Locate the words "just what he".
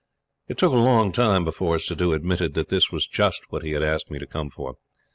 3.05-3.73